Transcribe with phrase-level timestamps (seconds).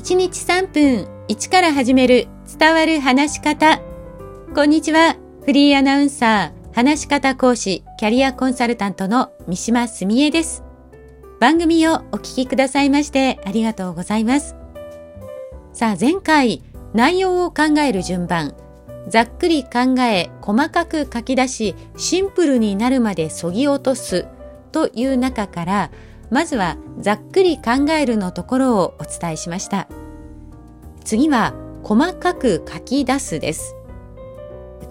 [0.00, 2.26] 1日3分1から始める
[2.58, 3.82] 伝わる話し方。
[4.54, 5.16] こんにちは。
[5.44, 10.64] フリーアナウンサー、話し方講師、キャリアコンサルタントの三島澄江です。
[11.38, 14.56] 番組をお聞きくださいましてありがとうございます。
[15.74, 16.62] さあ前回、
[16.94, 18.54] 内容を考える順番、
[19.06, 24.26] ざっくり考え、細かく書き出し、シンプルになるまでそぎ落とす
[24.72, 25.90] という中から、
[26.30, 29.88] まずはざっくり考えるのところをお伝えしました。
[31.04, 33.74] 次は細かく書き出すです。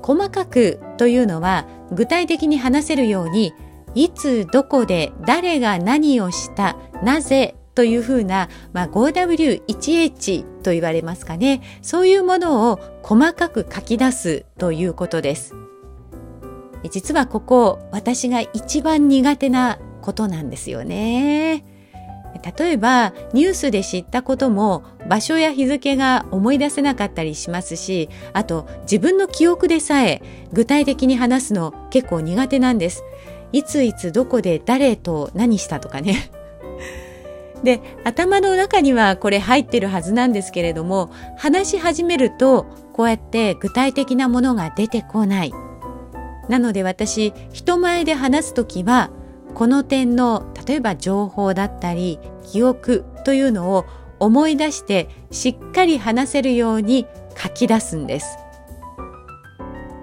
[0.02, 3.54] 細かくというのは具体的に話せるように
[3.96, 15.56] いつどこで誰が何をしたなぜというふうな、まあ、5W1H と言われますかねそういうものを細かく書き出すということです
[16.92, 21.66] 実はここ私が一番苦手なことなんですよね。
[22.58, 30.22] 例えばニュースで知ったことも場所や日付が思い出せなかったりしますしあと自分の記憶でさえ
[30.54, 33.04] 具体的に話すの結構苦手なんです。
[33.52, 36.32] いついつどこで誰と何したとかね。
[37.64, 45.54] で頭の中にはこれ入ってるはずなんですけれども話し始めるとこうやって具体的なものが出てこない。
[46.48, 49.12] なので私人前で話す時は
[49.54, 53.86] この点の例えば情報だったり記憶というのを
[54.20, 57.06] 思い出してしっかり話せるように
[57.38, 58.38] 書き出すんです。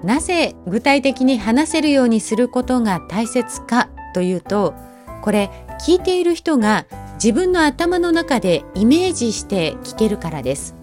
[0.02, 4.74] なぜ具体的に話せるようにすることが大切かというと
[5.20, 5.50] これ
[5.84, 10.74] 聞いている人が自分の頭の中でイメージして聞けるからです。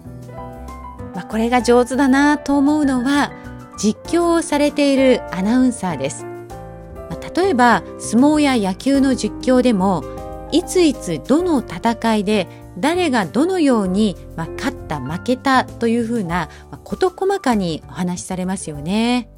[1.14, 3.32] まあ、これが上手だなと思うのは
[3.78, 6.33] 実況をされているアナウンサーです。
[7.36, 10.04] 例えば相撲や野球の実況でも
[10.52, 12.46] いついつどの戦いで
[12.78, 19.28] 誰がどのように、まあ、勝った負けたというふうな、まあ、事細かにお話しされますよね。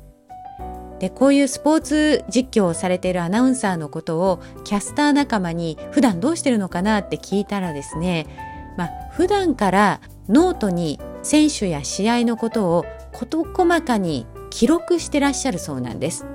[0.99, 8.27] でこういうスポーツ実況をされているアナウンサーのことをキャスター仲間に普段どうしてるのかなって聞いたらですね、
[8.79, 16.27] まあ、普段からノートに選手や試合のことを事細かに記録してらっしゃるそうなんです。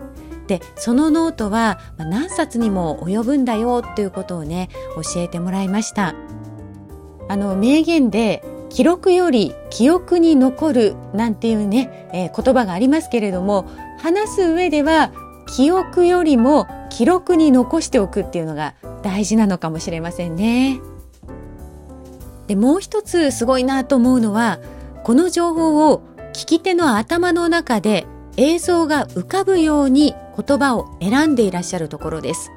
[0.47, 6.15] でそのノートは何冊にも及ぶんだよっていうことをね教えてもらいました
[7.29, 13.69] あの名言で記録より記憶に残るなんていうね、えー、言葉がありますけれども
[13.99, 15.11] 話す上では
[15.47, 20.79] 記憶よりも記録に残しておくっていうのが大事なのかもしれませんね。
[22.47, 24.59] でもう一つすごいなと思うのは
[25.03, 26.03] この情報を
[26.33, 28.05] 聞き手の頭の中で
[28.41, 32.49] 映像が浮かぶように言葉を選んでいらっしゃるところです。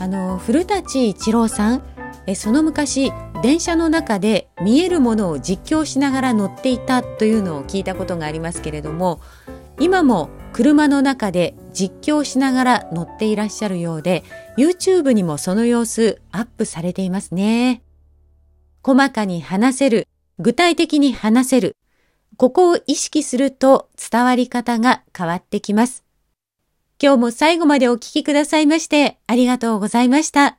[0.00, 1.82] あの古舘一郎さん
[2.26, 3.12] えその昔
[3.42, 9.20] 電車の中で見えるものを実況しながら乗っていたというのを聞いたことがありますけれども
[9.78, 14.24] 今も車の中で実況しながら乗っていらっしゃるようで
[14.56, 17.82] YouTube にもその様子アップされていますね。
[18.82, 20.06] 細かに話せる、
[20.38, 21.76] 具体的に話せる、
[22.36, 26.04] ここを意識すると伝わり方が変わってきます。
[27.02, 30.58] 今日も最後までお聴きくださいましてありがとうございました。